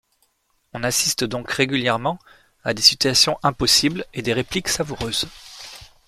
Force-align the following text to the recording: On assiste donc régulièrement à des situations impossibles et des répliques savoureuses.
On 0.73 0.83
assiste 0.83 1.23
donc 1.25 1.51
régulièrement 1.51 2.17
à 2.63 2.73
des 2.73 2.81
situations 2.81 3.37
impossibles 3.43 4.03
et 4.15 4.23
des 4.23 4.33
répliques 4.33 4.67
savoureuses. 4.67 5.25